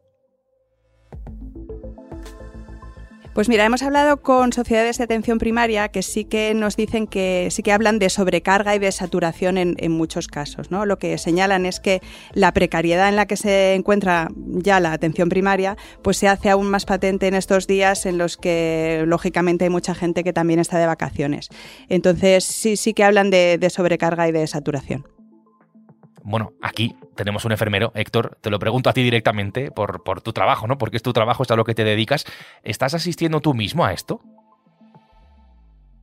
Pues 3.34 3.48
mira, 3.48 3.64
hemos 3.64 3.82
hablado 3.82 4.18
con 4.18 4.52
sociedades 4.52 4.98
de 4.98 5.04
atención 5.04 5.38
primaria 5.38 5.88
que 5.88 6.02
sí 6.02 6.24
que 6.24 6.52
nos 6.52 6.76
dicen 6.76 7.06
que 7.06 7.48
sí 7.50 7.62
que 7.62 7.72
hablan 7.72 7.98
de 7.98 8.10
sobrecarga 8.10 8.76
y 8.76 8.78
de 8.78 8.92
saturación 8.92 9.56
en, 9.56 9.92
muchos 9.92 10.28
casos. 10.28 10.70
¿no? 10.70 10.84
Lo 10.84 10.98
que 10.98 11.16
señalan 11.16 11.64
es 11.64 11.80
que 11.80 12.02
la 12.34 12.52
precariedad 12.52 13.08
en 13.08 13.16
la 13.16 13.24
que 13.24 13.38
se 13.38 13.72
encuentra 13.72 14.28
ya 14.36 14.80
la 14.80 14.92
atención 14.92 15.30
primaria, 15.30 15.78
pues 16.02 16.18
se 16.18 16.28
hace 16.28 16.50
aún 16.50 16.68
más 16.68 16.84
patente 16.84 17.26
en 17.26 17.34
estos 17.34 17.66
días 17.66 18.04
en 18.04 18.18
los 18.18 18.36
que 18.36 19.04
lógicamente 19.06 19.64
hay 19.64 19.70
mucha 19.70 19.94
gente 19.94 20.24
que 20.24 20.34
también 20.34 20.60
está 20.60 20.78
de 20.78 20.86
vacaciones. 20.86 21.48
Entonces 21.88 22.44
sí, 22.44 22.76
sí 22.76 22.92
que 22.92 23.02
hablan 23.02 23.30
de 23.30 23.68
sobrecarga 23.70 24.28
y 24.28 24.32
de 24.32 24.46
saturación. 24.46 25.06
Bueno, 26.24 26.52
aquí 26.62 26.94
tenemos 27.16 27.44
un 27.44 27.52
enfermero, 27.52 27.92
Héctor, 27.94 28.38
te 28.40 28.50
lo 28.50 28.58
pregunto 28.58 28.88
a 28.88 28.92
ti 28.92 29.02
directamente 29.02 29.70
por, 29.70 30.00
tu 30.22 30.32
trabajo, 30.32 30.66
¿no? 30.66 30.78
Porque 30.78 30.96
es 30.96 31.02
tu 31.02 31.12
trabajo, 31.12 31.42
es 31.42 31.50
a 31.50 31.56
lo 31.56 31.64
que 31.64 31.74
te 31.74 31.84
dedicas. 31.84 32.24
¿Estás 32.62 32.94
asistiendo 32.94 33.40
tú 33.40 33.54
mismo 33.54 33.84
a 33.84 33.92
esto? 33.92 34.20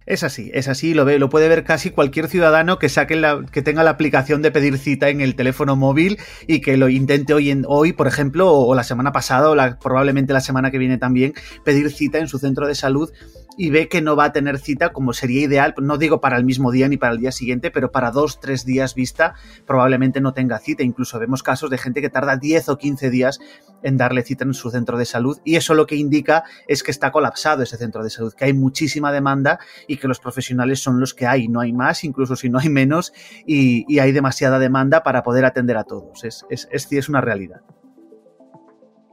Es 0.05 0.23
así, 0.23 0.49
es 0.55 0.67
así, 0.67 0.95
lo 0.95 1.05
ve, 1.05 1.19
lo 1.19 1.29
puede 1.29 1.47
ver 1.47 1.63
casi 1.63 1.91
cualquier 1.91 2.27
ciudadano 2.27 2.79
que 2.79 2.89
saque 2.89 3.15
la, 3.15 3.45
que 3.51 3.61
tenga 3.61 3.83
la 3.83 3.91
aplicación 3.91 4.41
de 4.41 4.49
pedir 4.49 4.79
cita 4.79 5.09
en 5.09 5.21
el 5.21 5.35
teléfono 5.35 5.75
móvil 5.75 6.17
y 6.47 6.61
que 6.61 6.77
lo 6.77 6.89
intente 6.89 7.35
hoy, 7.35 7.63
hoy 7.67 7.93
por 7.93 8.07
ejemplo, 8.07 8.51
o, 8.51 8.73
la 8.73 8.83
semana 8.83 9.11
pasada, 9.11 9.51
o 9.51 9.79
probablemente 9.79 10.33
la 10.33 10.41
semana 10.41 10.71
que 10.71 10.79
viene 10.79 10.97
también, 10.97 11.33
pedir 11.63 11.91
cita 11.91 12.17
en 12.17 12.27
su 12.27 12.39
centro 12.39 12.65
de 12.65 12.73
salud 12.73 13.11
y 13.59 13.71
ve 13.71 13.89
que 13.89 14.01
no 14.01 14.15
va 14.15 14.23
a 14.23 14.31
tener 14.31 14.57
cita 14.57 14.93
como 14.93 15.11
sería 15.11 15.41
ideal, 15.41 15.75
no 15.81 15.97
digo 15.97 16.21
para 16.21 16.37
el 16.37 16.45
mismo 16.45 16.71
día 16.71 16.87
ni 16.87 16.95
para 16.95 17.11
el 17.11 17.19
día 17.19 17.33
siguiente, 17.33 17.71
pero 17.71 17.91
para 17.91 18.09
dos, 18.09 18.39
tres 18.39 18.63
días 18.63 18.95
vista 18.95 19.35
probablemente 19.67 20.21
no 20.21 20.33
tenga 20.33 20.59
cita. 20.59 20.81
Incluso 20.81 21.19
vemos 21.19 21.43
casos 21.43 21.69
de 21.69 21.77
gente 21.77 21.99
que 21.99 22.09
tarda 22.09 22.37
10 22.37 22.69
o 22.69 22.77
15 22.77 23.09
días 23.09 23.41
en 23.83 23.97
darle 23.97 24.23
cita 24.23 24.45
en 24.45 24.53
su 24.53 24.71
centro 24.71 24.97
de 24.97 25.03
salud 25.03 25.39
y 25.43 25.57
eso 25.57 25.73
lo 25.73 25.87
que 25.87 25.97
indica 25.97 26.45
es 26.69 26.83
que 26.83 26.91
está 26.91 27.11
colapsado 27.11 27.61
ese 27.61 27.75
centro 27.75 28.01
de 28.01 28.09
salud, 28.09 28.33
que 28.33 28.45
hay 28.45 28.53
muchísima 28.53 29.11
demanda 29.11 29.59
y 29.89 29.97
que 29.97 30.07
los 30.07 30.21
profesionales 30.21 30.79
son 30.79 31.01
los 31.01 31.13
que 31.13 31.27
hay, 31.27 31.49
no 31.49 31.59
hay 31.59 31.73
más, 31.73 32.05
incluso 32.05 32.37
si 32.37 32.49
no 32.49 32.59
hay 32.59 32.69
menos 32.69 33.11
y, 33.45 33.99
hay 33.99 34.13
demasiada 34.13 34.57
demanda 34.57 35.03
para 35.03 35.21
poder 35.21 35.43
atender 35.43 35.75
a 35.75 35.83
todos. 35.83 36.23
Es, 36.23 36.45
es, 36.49 36.69
es, 36.71 36.89
es 36.89 37.09
una 37.09 37.19
realidad 37.19 37.59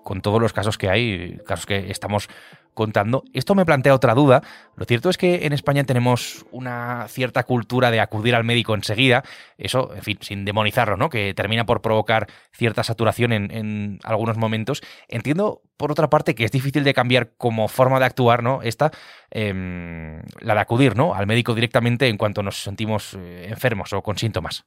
con 0.04 0.20
todos 0.20 0.40
los 0.40 0.52
casos 0.52 0.78
que 0.78 0.88
hay, 0.88 1.38
casos 1.44 1.66
que 1.66 1.90
estamos 1.90 2.28
contando. 2.76 3.24
Esto 3.32 3.56
me 3.56 3.64
plantea 3.64 3.94
otra 3.94 4.14
duda. 4.14 4.42
Lo 4.76 4.84
cierto 4.84 5.10
es 5.10 5.16
que 5.16 5.46
en 5.46 5.52
España 5.52 5.82
tenemos 5.82 6.46
una 6.52 7.08
cierta 7.08 7.42
cultura 7.42 7.90
de 7.90 7.98
acudir 7.98 8.36
al 8.36 8.44
médico 8.44 8.74
enseguida. 8.74 9.24
Eso, 9.58 9.92
en 9.96 10.02
fin, 10.02 10.18
sin 10.20 10.44
demonizarlo, 10.44 10.96
¿no? 10.96 11.08
Que 11.10 11.34
termina 11.34 11.66
por 11.66 11.80
provocar 11.80 12.28
cierta 12.52 12.84
saturación 12.84 13.32
en, 13.32 13.98
algunos 14.04 14.36
momentos. 14.36 14.82
Entiendo, 15.08 15.62
por 15.76 15.90
otra 15.90 16.08
parte, 16.08 16.34
que 16.36 16.44
es 16.44 16.52
difícil 16.52 16.84
de 16.84 16.94
cambiar 16.94 17.32
como 17.36 17.66
forma 17.66 17.98
de 17.98 18.04
actuar, 18.04 18.42
¿no? 18.42 18.60
Esta, 18.62 18.92
em, 19.30 20.22
la 20.40 20.54
de 20.54 20.60
acudir, 20.60 20.96
¿no? 20.96 21.14
Al 21.14 21.26
médico 21.26 21.54
directamente 21.54 22.08
en 22.08 22.18
cuanto 22.18 22.42
nos 22.42 22.62
sentimos 22.62 23.14
eh, 23.14 23.46
enfermos 23.48 23.92
o 23.94 24.02
con 24.02 24.18
síntomas. 24.18 24.66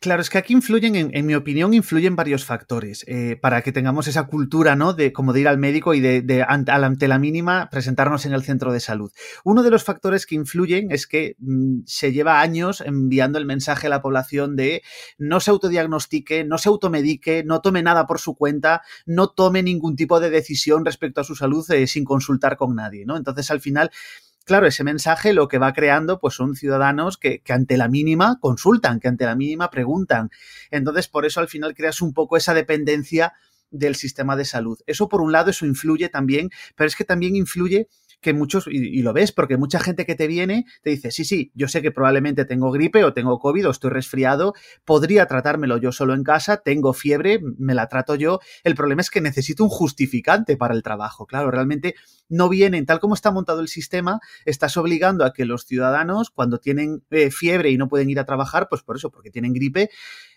Claro, 0.00 0.22
es 0.22 0.30
que 0.30 0.38
aquí 0.38 0.54
influyen, 0.54 1.10
en, 1.12 1.26
mi 1.26 1.34
opinión, 1.34 1.74
influyen 1.74 2.16
varios 2.16 2.46
factores 2.46 3.04
eh, 3.06 3.36
para 3.36 3.60
que 3.60 3.70
tengamos 3.70 4.08
esa 4.08 4.26
cultura, 4.26 4.74
¿no? 4.74 4.94
De 4.94 5.12
como 5.12 5.34
de 5.34 5.40
ir 5.40 5.48
al 5.48 5.58
médico 5.58 5.92
y 5.92 6.00
de, 6.00 6.42
ante, 6.48 7.06
la 7.06 7.18
mínima 7.18 7.68
presentarnos 7.70 8.24
en 8.24 8.32
el 8.32 8.42
centro 8.42 8.72
de 8.72 8.80
salud. 8.80 9.12
Uno 9.44 9.62
de 9.62 9.70
los 9.70 9.84
factores 9.84 10.24
que 10.24 10.36
influyen 10.36 10.90
es 10.90 11.06
que 11.06 11.36
mm, 11.38 11.80
se 11.84 12.12
lleva 12.12 12.40
años 12.40 12.80
enviando 12.80 13.38
el 13.38 13.44
mensaje 13.44 13.88
a 13.88 13.90
la 13.90 14.00
población 14.00 14.56
de 14.56 14.82
no 15.18 15.38
se 15.38 15.50
autodiagnostique, 15.50 16.44
no 16.44 16.56
se 16.56 16.70
automedique, 16.70 17.44
no 17.44 17.60
tome 17.60 17.82
nada 17.82 18.06
por 18.06 18.20
su 18.20 18.34
cuenta, 18.34 18.80
no 19.04 19.28
tome 19.28 19.62
ningún 19.62 19.96
tipo 19.96 20.18
de 20.18 20.30
decisión 20.30 20.86
respecto 20.86 21.20
a 21.20 21.24
su 21.24 21.34
salud 21.34 21.70
eh, 21.72 21.86
sin 21.86 22.06
consultar 22.06 22.56
con 22.56 22.74
nadie, 22.74 23.04
¿no? 23.04 23.18
Entonces, 23.18 23.50
al 23.50 23.60
final 23.60 23.90
claro, 24.44 24.66
ese 24.66 24.84
mensaje 24.84 25.32
lo 25.32 25.48
que 25.48 25.58
va 25.58 25.72
creando 25.72 26.18
pues 26.18 26.34
son 26.34 26.56
ciudadanos 26.56 27.16
que, 27.16 27.42
ante 27.48 27.76
la 27.76 27.88
mínima 27.88 28.38
consultan, 28.40 29.00
que 29.00 29.08
ante 29.08 29.24
la 29.24 29.36
mínima 29.36 29.70
preguntan. 29.70 30.30
Entonces, 30.70 31.08
por 31.08 31.26
eso 31.26 31.40
al 31.40 31.48
final 31.48 31.74
creas 31.74 32.00
un 32.02 32.12
poco 32.12 32.36
esa 32.36 32.54
dependencia 32.54 33.32
del 33.70 33.94
sistema 33.94 34.36
de 34.36 34.44
salud. 34.44 34.78
Eso 34.86 35.08
por 35.08 35.20
un 35.20 35.32
lado, 35.32 35.50
eso 35.50 35.66
influye 35.66 36.08
también, 36.08 36.50
pero 36.74 36.88
es 36.88 36.96
que 36.96 37.04
también 37.04 37.36
influye 37.36 37.88
que 38.20 38.34
muchos, 38.34 38.66
y, 38.68 39.02
lo 39.02 39.12
ves, 39.12 39.32
porque 39.32 39.56
mucha 39.56 39.80
gente 39.80 40.04
que 40.04 40.14
te 40.14 40.26
viene 40.26 40.66
te 40.82 40.90
dice, 40.90 41.10
sí, 41.10 41.24
sí, 41.24 41.50
yo 41.54 41.68
sé 41.68 41.82
que 41.82 41.90
probablemente 41.90 42.44
tengo 42.44 42.70
gripe 42.70 43.02
o 43.04 43.12
tengo 43.12 43.38
COVID 43.38 43.68
o 43.68 43.70
estoy 43.70 43.90
resfriado, 43.90 44.54
podría 44.84 45.26
tratármelo 45.26 45.78
yo 45.78 45.92
solo 45.92 46.14
en 46.14 46.22
casa, 46.22 46.58
tengo 46.58 46.92
fiebre, 46.92 47.40
me 47.58 47.74
la 47.74 47.88
trato 47.88 48.14
yo. 48.14 48.40
El 48.62 48.74
problema 48.74 49.00
es 49.00 49.10
que 49.10 49.20
necesito 49.20 49.64
un 49.64 49.70
justificante 49.70 50.56
para 50.56 50.74
el 50.74 50.82
trabajo. 50.82 51.26
Claro, 51.26 51.50
realmente 51.50 51.94
no 52.28 52.48
vienen, 52.48 52.86
tal 52.86 53.00
como 53.00 53.14
está 53.14 53.30
montado 53.30 53.60
el 53.60 53.68
sistema, 53.68 54.20
estás 54.44 54.76
obligando 54.76 55.24
a 55.24 55.32
que 55.32 55.44
los 55.44 55.64
ciudadanos, 55.64 56.30
cuando 56.30 56.58
tienen 56.58 57.02
eh, 57.10 57.30
fiebre 57.30 57.70
y 57.70 57.78
no 57.78 57.88
pueden 57.88 58.10
ir 58.10 58.20
a 58.20 58.24
trabajar, 58.24 58.68
pues 58.68 58.82
por 58.82 58.96
eso, 58.96 59.10
porque 59.10 59.30
tienen 59.30 59.52
gripe, 59.52 59.90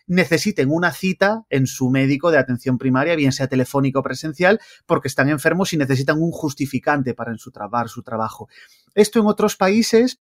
necesiten 0.07 0.69
una 0.69 0.91
cita 0.91 1.45
en 1.49 1.67
su 1.67 1.89
médico 1.89 2.31
de 2.31 2.37
atención 2.37 2.77
primaria, 2.77 3.15
bien 3.15 3.31
sea 3.31 3.47
telefónico 3.47 3.99
o 3.99 4.03
presencial, 4.03 4.59
porque 4.85 5.07
están 5.07 5.29
enfermos 5.29 5.73
y 5.73 5.77
necesitan 5.77 6.21
un 6.21 6.31
justificante 6.31 7.13
para 7.13 7.31
en 7.31 7.37
su, 7.37 7.51
su 7.87 8.03
trabajo. 8.03 8.49
Esto 8.95 9.19
en 9.19 9.27
otros 9.27 9.55
países 9.55 10.19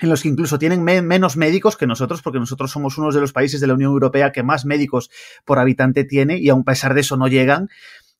en 0.00 0.08
los 0.08 0.22
que 0.22 0.28
incluso 0.28 0.58
tienen 0.58 0.82
menos 0.82 1.36
médicos 1.36 1.76
que 1.76 1.86
nosotros, 1.86 2.22
porque 2.22 2.38
nosotros 2.38 2.70
somos 2.70 2.96
uno 2.96 3.12
de 3.12 3.20
los 3.20 3.32
países 3.32 3.60
de 3.60 3.66
la 3.66 3.74
Unión 3.74 3.92
Europea 3.92 4.32
que 4.32 4.42
más 4.42 4.64
médicos 4.64 5.10
por 5.44 5.58
habitante 5.58 6.04
tiene 6.04 6.38
y 6.38 6.48
aun 6.48 6.62
a 6.62 6.64
pesar 6.64 6.94
de 6.94 7.02
eso 7.02 7.16
no 7.18 7.28
llegan, 7.28 7.68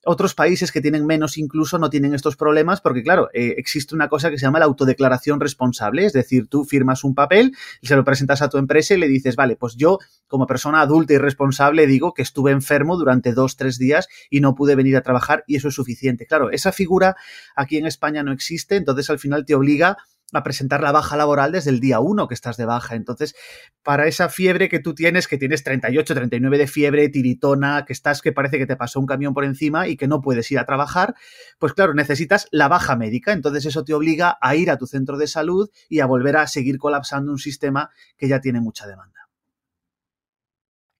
otros 0.04 0.34
países 0.34 0.72
que 0.72 0.80
tienen 0.80 1.06
menos 1.06 1.36
incluso 1.36 1.78
no 1.78 1.90
tienen 1.90 2.14
estos 2.14 2.36
problemas 2.36 2.80
porque, 2.80 3.02
claro, 3.02 3.28
eh, 3.34 3.54
existe 3.58 3.94
una 3.94 4.08
cosa 4.08 4.30
que 4.30 4.38
se 4.38 4.46
llama 4.46 4.58
la 4.58 4.64
autodeclaración 4.64 5.40
responsable, 5.40 6.06
es 6.06 6.12
decir, 6.12 6.46
tú 6.48 6.64
firmas 6.64 7.04
un 7.04 7.14
papel, 7.14 7.54
se 7.82 7.96
lo 7.96 8.04
presentas 8.04 8.42
a 8.42 8.48
tu 8.48 8.58
empresa 8.58 8.94
y 8.94 8.98
le 8.98 9.08
dices, 9.08 9.36
vale, 9.36 9.56
pues 9.56 9.76
yo 9.76 9.98
como 10.26 10.46
persona 10.46 10.80
adulta 10.80 11.12
y 11.12 11.18
responsable 11.18 11.86
digo 11.86 12.14
que 12.14 12.22
estuve 12.22 12.50
enfermo 12.50 12.96
durante 12.96 13.32
dos, 13.32 13.56
tres 13.56 13.78
días 13.78 14.08
y 14.30 14.40
no 14.40 14.54
pude 14.54 14.74
venir 14.74 14.96
a 14.96 15.02
trabajar 15.02 15.44
y 15.46 15.56
eso 15.56 15.68
es 15.68 15.74
suficiente. 15.74 16.26
Claro, 16.26 16.50
esa 16.50 16.72
figura 16.72 17.16
aquí 17.54 17.76
en 17.76 17.86
España 17.86 18.22
no 18.22 18.32
existe, 18.32 18.76
entonces 18.76 19.10
al 19.10 19.18
final 19.18 19.44
te 19.44 19.54
obliga 19.54 19.98
a 20.38 20.42
presentar 20.42 20.82
la 20.82 20.92
baja 20.92 21.16
laboral 21.16 21.52
desde 21.52 21.70
el 21.70 21.80
día 21.80 22.00
1 22.00 22.28
que 22.28 22.34
estás 22.34 22.56
de 22.56 22.64
baja. 22.64 22.94
Entonces, 22.94 23.34
para 23.82 24.06
esa 24.06 24.28
fiebre 24.28 24.68
que 24.68 24.78
tú 24.78 24.94
tienes, 24.94 25.26
que 25.26 25.38
tienes 25.38 25.64
38, 25.64 26.14
39 26.14 26.58
de 26.58 26.66
fiebre, 26.66 27.08
tiritona, 27.08 27.84
que 27.84 27.92
estás 27.92 28.22
que 28.22 28.32
parece 28.32 28.58
que 28.58 28.66
te 28.66 28.76
pasó 28.76 29.00
un 29.00 29.06
camión 29.06 29.34
por 29.34 29.44
encima 29.44 29.88
y 29.88 29.96
que 29.96 30.06
no 30.06 30.20
puedes 30.20 30.50
ir 30.52 30.58
a 30.58 30.66
trabajar, 30.66 31.14
pues 31.58 31.72
claro, 31.72 31.94
necesitas 31.94 32.46
la 32.50 32.68
baja 32.68 32.96
médica. 32.96 33.32
Entonces, 33.32 33.66
eso 33.66 33.84
te 33.84 33.94
obliga 33.94 34.38
a 34.40 34.54
ir 34.54 34.70
a 34.70 34.78
tu 34.78 34.86
centro 34.86 35.18
de 35.18 35.26
salud 35.26 35.70
y 35.88 36.00
a 36.00 36.06
volver 36.06 36.36
a 36.36 36.46
seguir 36.46 36.78
colapsando 36.78 37.32
un 37.32 37.38
sistema 37.38 37.90
que 38.16 38.28
ya 38.28 38.40
tiene 38.40 38.60
mucha 38.60 38.86
demanda. 38.86 39.28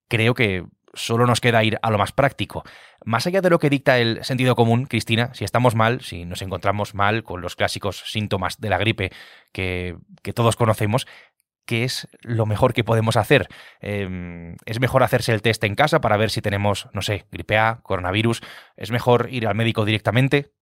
Creo 0.08 0.34
que 0.34 0.66
solo 0.94 1.26
nos 1.26 1.40
queda 1.40 1.62
ir 1.64 1.78
a 1.82 1.90
lo 1.90 1.98
más 1.98 2.12
práctico. 2.12 2.64
Más 3.04 3.26
allá 3.26 3.40
de 3.40 3.50
lo 3.50 3.58
que 3.58 3.70
dicta 3.70 3.98
el 3.98 4.24
sentido 4.24 4.54
común, 4.56 4.86
Cristina, 4.86 5.32
si 5.34 5.44
estamos 5.44 5.74
mal, 5.74 6.00
si 6.00 6.24
nos 6.24 6.42
encontramos 6.42 6.94
mal 6.94 7.22
con 7.22 7.40
los 7.40 7.56
clásicos 7.56 8.02
síntomas 8.06 8.60
de 8.60 8.70
la 8.70 8.78
gripe 8.78 9.10
que, 9.52 9.96
todos 10.34 10.56
conocemos, 10.56 11.06
¿qué 11.66 11.84
es 11.84 12.08
lo 12.22 12.46
mejor 12.46 12.72
que 12.72 12.84
podemos 12.84 13.16
hacer? 13.16 13.48
Em, 13.80 14.56
¿Es 14.66 14.80
mejor 14.80 15.02
hacerse 15.02 15.32
el 15.32 15.42
test 15.42 15.62
en 15.64 15.74
casa 15.74 16.00
para 16.00 16.16
ver 16.16 16.30
si 16.30 16.42
tenemos, 16.42 16.88
no 16.92 17.02
sé, 17.02 17.26
gripe 17.30 17.58
A, 17.58 17.80
coronavirus? 17.82 18.42
¿Es 18.76 18.90
mejor 18.90 19.28
ir 19.30 19.46
al 19.46 19.54
médico 19.54 19.84
directamente? 19.84 20.52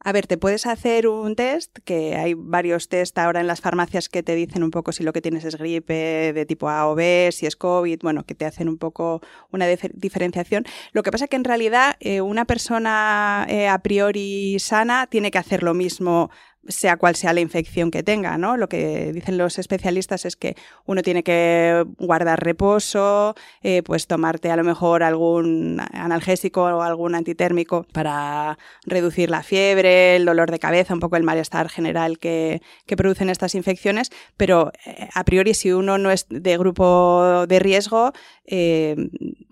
A 0.00 0.12
ver, 0.12 0.28
te 0.28 0.38
puedes 0.38 0.64
hacer 0.66 1.08
un 1.08 1.34
test, 1.34 1.76
que 1.84 2.14
hay 2.14 2.34
varios 2.34 2.88
test 2.88 3.18
ahora 3.18 3.40
en 3.40 3.48
las 3.48 3.60
farmacias 3.60 4.08
que 4.08 4.22
te 4.22 4.36
dicen 4.36 4.62
un 4.62 4.70
poco 4.70 4.92
si 4.92 5.02
lo 5.02 5.12
que 5.12 5.20
tienes 5.20 5.44
es 5.44 5.56
gripe 5.56 6.32
de 6.32 6.46
tipo 6.46 6.68
A 6.68 6.88
o 6.88 6.94
B, 6.94 7.30
si 7.32 7.46
es 7.46 7.56
COVID, 7.56 7.98
bueno, 8.02 8.24
que 8.24 8.36
te 8.36 8.44
hacen 8.44 8.68
un 8.68 8.78
poco 8.78 9.20
una 9.50 9.66
diferenciación. 9.66 10.64
Lo 10.92 11.02
que 11.02 11.10
pasa 11.10 11.24
es 11.24 11.30
que 11.30 11.36
en 11.36 11.42
realidad 11.42 11.96
eh, 11.98 12.20
una 12.20 12.44
persona 12.44 13.44
eh, 13.48 13.66
a 13.66 13.80
priori 13.80 14.58
sana 14.60 15.08
tiene 15.08 15.32
que 15.32 15.38
hacer 15.38 15.64
lo 15.64 15.74
mismo 15.74 16.30
sea 16.66 16.96
cual 16.96 17.14
sea 17.16 17.32
la 17.32 17.40
infección 17.40 17.90
que 17.90 18.02
tenga, 18.02 18.36
¿no? 18.36 18.56
Lo 18.56 18.68
que 18.68 19.12
dicen 19.12 19.38
los 19.38 19.58
especialistas 19.58 20.24
es 20.24 20.36
que 20.36 20.56
uno 20.84 21.02
tiene 21.02 21.22
que 21.22 21.84
guardar 21.98 22.44
reposo, 22.44 23.34
eh, 23.62 23.82
pues 23.82 24.06
tomarte 24.06 24.50
a 24.50 24.56
lo 24.56 24.64
mejor 24.64 25.02
algún 25.02 25.80
analgésico 25.92 26.64
o 26.64 26.82
algún 26.82 27.14
antitérmico 27.14 27.86
para 27.92 28.58
reducir 28.84 29.30
la 29.30 29.42
fiebre, 29.42 30.16
el 30.16 30.24
dolor 30.24 30.50
de 30.50 30.58
cabeza, 30.58 30.94
un 30.94 31.00
poco 31.00 31.16
el 31.16 31.22
malestar 31.22 31.68
general 31.68 32.18
que, 32.18 32.60
que 32.86 32.96
producen 32.96 33.30
estas 33.30 33.54
infecciones, 33.54 34.10
pero 34.36 34.72
eh, 34.84 35.08
a 35.14 35.24
priori 35.24 35.54
si 35.54 35.72
uno 35.72 35.96
no 35.98 36.10
es 36.10 36.26
de 36.28 36.58
grupo 36.58 37.46
de 37.48 37.58
riesgo, 37.58 38.12
eh, 38.44 38.96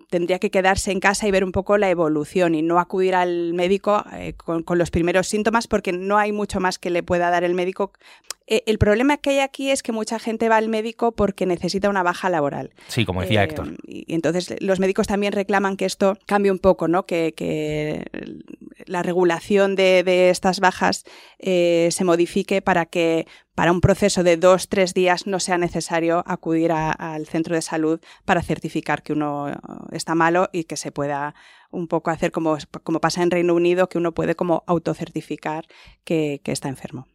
tendría 0.08 0.38
que 0.38 0.50
quedarse 0.50 0.92
en 0.92 1.00
casa 1.00 1.26
y 1.26 1.30
ver 1.30 1.44
un 1.44 1.52
poco 1.52 1.78
la 1.78 1.90
evolución 1.90 2.54
y 2.54 2.62
no 2.62 2.78
acudir 2.78 3.14
al 3.14 3.54
médico 3.54 4.04
eh, 4.14 4.34
con, 4.34 4.64
los 4.78 4.90
primeros 4.90 5.26
síntomas 5.26 5.66
porque 5.66 5.92
no 5.92 6.18
hay 6.18 6.32
mucho 6.32 6.60
más 6.60 6.78
que 6.78 6.90
le 6.90 7.02
pueda 7.02 7.30
dar 7.30 7.44
el 7.44 7.54
médico. 7.54 7.92
Eh, 8.46 8.62
el 8.66 8.78
problema 8.78 9.16
que 9.16 9.30
hay 9.30 9.38
aquí 9.40 9.70
es 9.70 9.82
que 9.82 9.92
mucha 9.92 10.18
gente 10.18 10.48
va 10.48 10.56
al 10.56 10.68
médico 10.68 11.12
porque 11.12 11.46
necesita 11.46 11.88
una 11.88 12.02
baja 12.02 12.30
laboral. 12.30 12.70
Sí, 12.86 13.04
como 13.04 13.22
decía 13.22 13.42
eh, 13.42 13.46
Héctor. 13.46 13.76
Y, 13.86 14.14
entonces 14.14 14.54
los 14.60 14.78
médicos 14.78 15.06
también 15.06 15.32
reclaman 15.32 15.76
que 15.76 15.84
esto 15.84 16.16
cambie 16.26 16.52
un 16.52 16.58
poco, 16.58 16.86
¿no? 16.86 17.06
Que, 17.06 18.04
la 18.86 19.02
regulación 19.02 19.74
de, 19.76 20.30
estas 20.30 20.60
bajas 20.60 21.04
se 21.38 22.04
modifique 22.04 22.62
para 22.62 22.86
que 22.86 23.26
para 23.54 23.72
un 23.72 23.80
proceso 23.80 24.22
de 24.22 24.36
dos, 24.36 24.68
tres 24.68 24.94
días 24.94 25.26
no 25.26 25.40
sea 25.40 25.58
necesario 25.58 26.22
acudir 26.26 26.72
al 26.72 27.26
centro 27.26 27.54
de 27.54 27.62
salud 27.62 28.00
para 28.24 28.42
certificar 28.42 29.02
que 29.02 29.12
uno 29.12 29.50
está 29.92 30.14
malo 30.14 30.48
y 30.52 30.64
que 30.64 30.76
se 30.76 30.92
pueda 30.92 31.34
un 31.70 31.88
poco 31.88 32.10
hacer 32.10 32.32
como, 32.32 32.56
como 32.84 33.00
pasa 33.00 33.22
en 33.22 33.30
Reino 33.30 33.54
Unido, 33.54 33.88
que 33.88 33.98
uno 33.98 34.12
puede 34.12 34.34
como 34.34 34.62
autocertificar 34.66 35.66
que, 36.04 36.40
que 36.44 36.52
está 36.52 36.68
enfermo. 36.68 37.06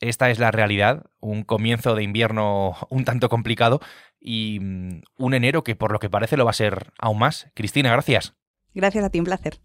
Esta 0.00 0.30
es 0.30 0.38
la 0.38 0.50
realidad, 0.50 1.06
un 1.20 1.44
comienzo 1.44 1.94
de 1.94 2.02
invierno 2.02 2.76
un 2.90 3.04
tanto 3.04 3.28
complicado 3.28 3.80
y 4.20 4.58
mm, 4.60 5.02
un 5.18 5.34
enero 5.34 5.64
que 5.64 5.76
por 5.76 5.92
lo 5.92 5.98
que 5.98 6.10
parece 6.10 6.36
lo 6.36 6.44
va 6.44 6.50
a 6.50 6.54
ser 6.54 6.92
aún 6.98 7.18
más. 7.18 7.50
Cristina, 7.54 7.90
gracias. 7.90 8.34
Gracias 8.74 9.04
a 9.04 9.10
ti, 9.10 9.18
un 9.18 9.24
placer. 9.24 9.60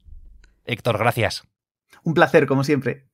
Héctor, 0.70 1.00
gracias. 1.00 1.44
Un 2.04 2.14
placer, 2.14 2.46
como 2.46 2.64
siempre. 2.64 3.08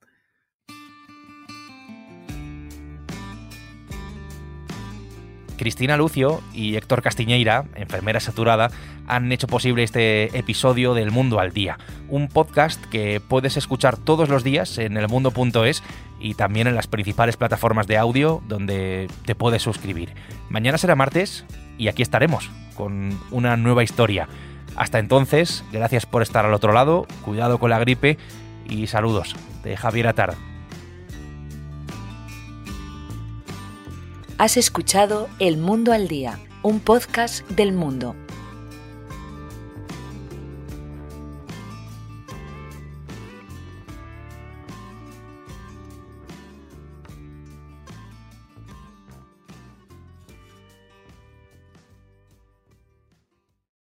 Cristina 5.58 5.96
Lucio 5.96 6.42
y 6.54 6.76
Héctor 6.76 7.02
Castiñeira, 7.02 7.64
enfermera 7.76 8.20
saturada, 8.20 8.72
han 9.08 9.32
hecho 9.32 9.48
posible 9.48 9.84
este 9.84 10.38
episodio 10.38 10.94
del 10.94 11.12
Mundo 11.12 11.40
al 11.40 11.54
Día, 11.54 11.78
un 12.10 12.28
podcast 12.28 12.84
que 12.88 13.22
puedes 13.26 13.56
escuchar 13.56 13.96
todos 13.96 14.28
los 14.28 14.44
días 14.44 14.78
en 14.78 14.98
elmundo.es 14.98 15.82
y 16.20 16.34
también 16.34 16.68
en 16.68 16.76
las 16.76 16.88
principales 16.88 17.38
plataformas 17.38 17.88
de 17.88 17.98
audio 17.98 18.44
donde 18.50 19.08
te 19.26 19.34
puedes 19.34 19.62
suscribir. 19.62 20.14
Mañana 20.50 20.78
será 20.78 20.96
martes 20.96 21.46
y 21.78 21.88
aquí 21.88 22.02
estaremos 22.02 22.50
con 22.76 23.18
una 23.32 23.56
nueva 23.56 23.84
historia. 23.84 24.28
Hasta 24.76 25.00
entonces, 25.00 25.64
gracias 25.72 26.06
por 26.06 26.22
estar 26.22 26.46
al 26.46 26.54
otro 26.54 26.74
lado, 26.74 27.08
cuidado 27.24 27.60
con 27.60 27.70
la 27.70 27.80
gripe 27.80 28.18
y 28.70 28.88
saludos 28.88 29.36
de 29.64 29.78
Javier 29.78 30.08
Atard. 30.08 30.36
Has 34.38 34.58
escuchado 34.58 35.30
El 35.40 35.58
Mundo 35.58 35.94
al 35.94 36.10
Día, 36.10 36.40
un 36.62 36.82
podcast 36.82 37.48
del 37.52 37.72
mundo 37.72 38.16